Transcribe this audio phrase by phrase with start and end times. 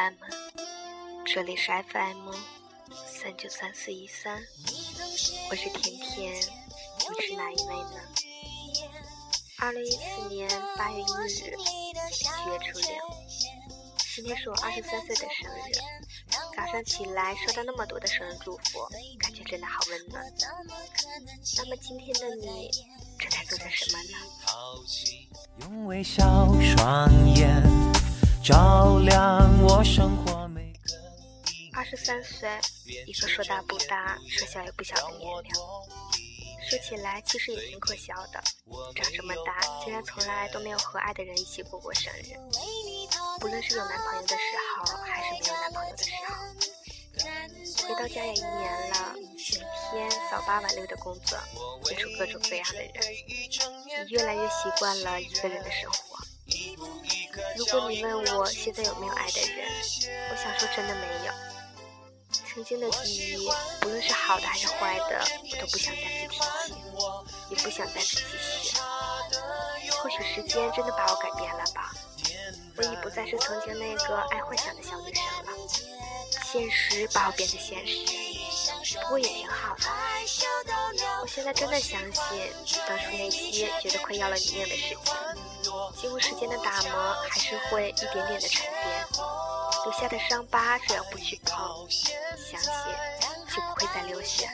[0.00, 0.30] 伴们，
[1.26, 2.32] 这里是 FM
[3.06, 4.40] 三九三四一三，
[5.50, 8.00] 我是甜甜，你是哪一位呢？
[9.58, 10.48] 二零一四年
[10.78, 11.54] 八月一日，
[12.14, 12.96] 七月初六，
[14.14, 15.76] 今天是我二十三岁的生日。
[16.56, 20.24] 早上起来收到那么多的生日祝福，感觉真的好温暖。
[21.58, 22.70] 那么今天的你
[23.18, 24.16] 正在做着什么呢？
[25.60, 26.24] 用微笑
[26.62, 27.62] 双眼
[28.42, 29.39] 照亮
[29.80, 29.84] 二
[31.82, 32.50] 十三岁，
[33.06, 35.50] 一个说大不大，说小也不小的年龄。
[36.68, 38.42] 说起来其实也挺可笑的，
[38.94, 42.36] 长这么大竟然从来都没有和爱的人一起过过生日。
[43.40, 44.42] 不论是有男朋友的时
[44.76, 46.34] 候，还是没有男朋友的时候。
[47.88, 51.38] 回到家也一年了，每天早八晚六的工作，
[51.84, 52.92] 接触各种各样的人，
[53.88, 56.09] 也越来越习惯了一个人的生活。
[57.60, 59.68] 如果你问我现在有没有爱的人，
[60.30, 61.32] 我想说真的没有。
[62.32, 63.50] 曾经的记忆，
[63.82, 66.42] 不论是好的还是坏的，我都不想再次提起，
[67.50, 68.22] 也不想再次继
[68.62, 68.78] 续。
[69.98, 71.92] 或许时间真的把我改变了吧，
[72.78, 75.52] 我已不再是曾经那个爱幻想的小女生了。
[76.50, 79.84] 现实把我变得现实，不过也挺好的。
[81.20, 82.50] 我现在真的相信，
[82.88, 84.98] 当初那些觉得快要了你命的事情，
[86.00, 89.06] 经过时间的打磨，还是会一点点的沉淀。
[89.84, 92.70] 留下的伤疤，只要不去碰，想写
[93.54, 94.48] 就不会再流血。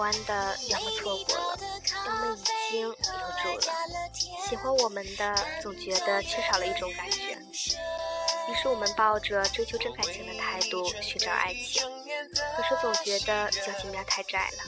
[0.00, 1.58] 欢的，要么错过了，
[2.06, 3.74] 要么已经留住了。
[4.48, 7.36] 喜欢我们的，总觉得缺少了一种感觉。
[8.48, 10.26] 于是我们抱着追求真感情。
[10.26, 11.82] 的态度寻找爱情，
[12.56, 14.64] 可是总觉得交际面太窄了，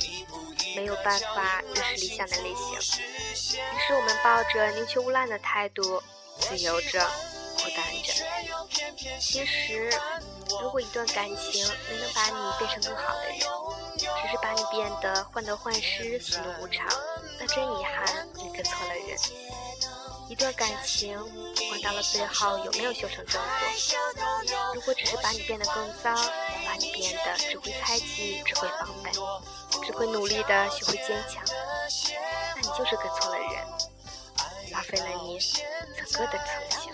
[0.76, 3.02] 没有办法认识理想的类型。
[3.54, 6.02] 于是我们抱着宁缺毋滥的态度，
[6.38, 7.10] 自由着，
[7.56, 8.24] 孤单着。
[9.18, 9.90] 其实，
[10.60, 11.66] 如果一段感情。
[11.90, 13.40] 没能把你变成更好的人，
[14.32, 16.88] 是把你变得患得患失、喜怒无常，
[17.38, 19.18] 那真遗憾，你跟错了人。
[20.26, 26.14] 一段感情，不管到了最后有没有修成正果，如果只是把你变得更糟，
[26.64, 29.10] 把你变得只会猜忌、只会防备、
[29.84, 31.44] 只会努力的学会坚强，
[32.54, 33.66] 那你就是跟错了人，
[34.70, 36.90] 浪费了你整个的曾经。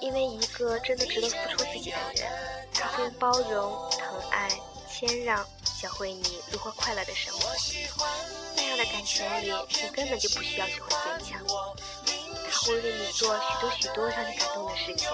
[0.00, 4.48] 因为一个真的值得付出自己的人，他会包容、疼爱、
[4.90, 5.46] 谦让，
[5.80, 7.48] 教会你如何快乐的生活。
[8.54, 9.50] 那样的感情里，
[9.82, 11.40] 你根本就不需要学会坚强。
[12.50, 15.08] 他会为你做许多许多让你感动的事情。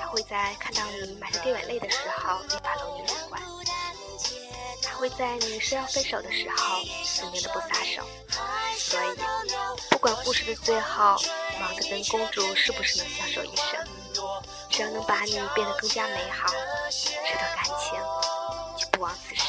[0.00, 3.40] 他会在看到你满着掉眼泪的时候，一把搂你入怀。
[4.82, 8.06] 他会在你说要分手的时候，死命的不撒手。
[8.78, 9.16] 所以，
[9.90, 11.16] 不管故事的最后，
[11.60, 13.84] 王子跟公主是不是能相守一生，
[14.70, 16.46] 只要能把你变得更加美好，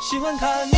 [0.00, 0.74] 喜欢看你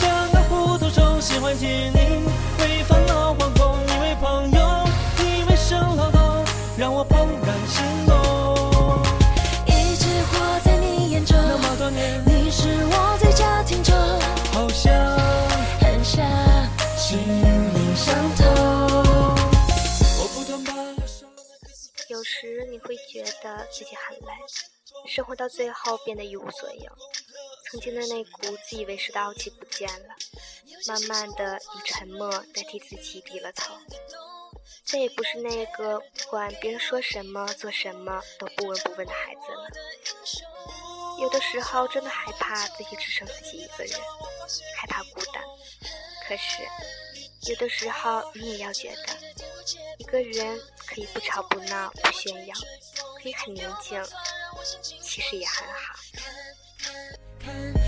[0.00, 2.26] 像个糊涂虫，喜欢听你
[2.58, 4.84] 为烦恼惶恐，你为朋友，
[5.18, 6.44] 你为生老痛，
[6.76, 9.02] 让我怦然心动。
[9.66, 13.94] 一直活在你眼中，那么多年，你是我最佳听众，
[14.52, 14.92] 好像
[15.78, 16.26] 很像
[16.96, 18.44] 心灵相通。
[22.08, 24.32] 有时你会觉得自己很累，
[25.06, 26.90] 生活到最后变得一无所有。
[27.74, 30.14] 曾经的那股自以为是的傲气不见了，
[30.86, 33.74] 慢慢的以沉默代替自己低了头，
[34.84, 39.68] 再也不是那个不管别人说什么做什么都不闻不问的孩子了。
[41.20, 44.00] 有的时候真的害怕自己只剩自己一个人，
[44.76, 45.42] 害怕孤单。
[46.28, 46.62] 可是
[47.50, 49.18] 有的时候你也要觉得，
[49.98, 52.54] 一个人可以不吵不闹不炫耀，
[53.20, 54.00] 可以很宁静，
[55.02, 55.98] 其实也很好。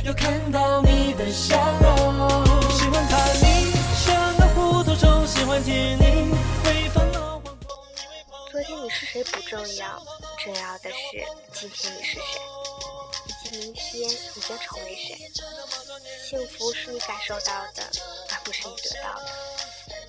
[0.06, 3.72] 又看到你的笑容，喜欢看你
[4.06, 6.32] 像个糊涂虫，喜欢听你
[6.64, 7.42] 为烦恼。
[8.52, 10.00] 昨天你是谁不重要，
[10.38, 12.40] 重要的是今天你是谁，
[13.26, 15.18] 以及明天你将成为谁。
[16.24, 17.82] 幸福是你感受到的，
[18.30, 19.26] 而不是你得到的。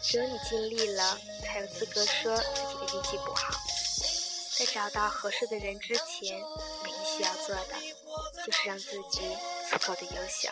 [0.04, 3.52] 只有你尽力了，才有资格说自己的运气不好。
[4.60, 6.40] 在找到合适的人之前，
[6.84, 7.74] 唯一需要做的，
[8.46, 9.22] 就是让自己
[9.70, 10.50] 足够的优秀。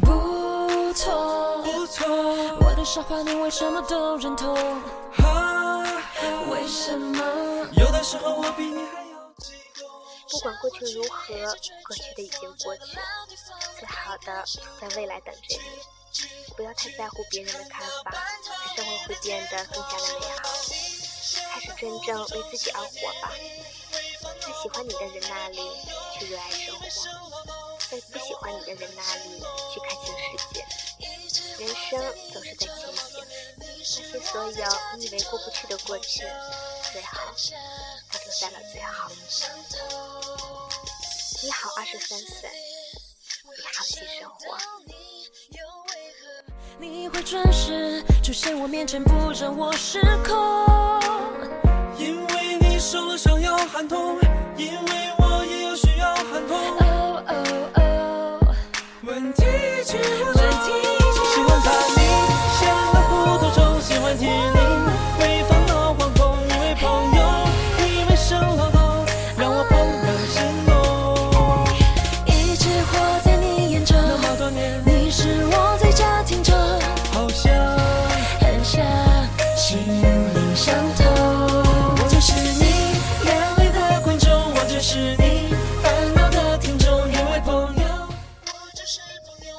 [0.00, 2.06] 不错，不错，
[2.60, 4.54] 我的傻话你为什么都认同？
[6.50, 7.18] 为什么？
[7.76, 9.88] 有的时候我比你还要激动。
[10.30, 12.98] 不管过去如何，过去的已经过去，
[13.78, 14.44] 最好的
[14.80, 15.58] 在未来等着你。
[16.56, 18.12] 不要太在乎别人的看法，
[18.76, 20.81] 生活会变得更加的美好。
[21.82, 22.88] 真正为自己而活
[23.20, 23.32] 吧，
[24.40, 25.58] 在喜欢你的人那里
[26.16, 26.86] 去热爱生活，
[27.90, 29.42] 在不喜欢你的人那里
[29.74, 30.64] 去看清世界。
[31.58, 32.00] 人生
[32.32, 33.26] 总是在前行，
[33.56, 34.64] 那些所有
[34.96, 36.22] 你以为过不去的过去，
[36.92, 37.18] 最好
[38.12, 39.10] 都留在了最好。
[41.42, 42.48] 你好，二十三岁，
[43.58, 44.56] 你好，新生活。
[46.78, 51.01] 你会准时出现我面前，不让我失控。
[52.92, 54.18] 受了伤要喊痛，
[54.54, 56.58] 因为我也有需要喊痛。
[56.78, 58.54] 哦哦哦，
[59.00, 59.46] 问题
[59.82, 60.81] 几乎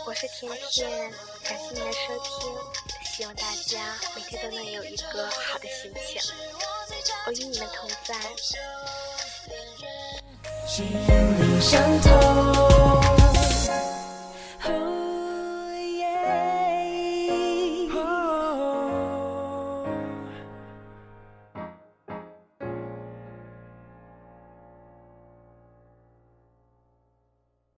[0.06, 1.12] 我是甜甜，
[1.44, 2.54] 感谢您的收听，
[3.06, 6.22] 希望大家每天都能有一个好的心情。
[7.26, 8.16] 我与你们同在。
[10.68, 12.53] 心灵相通。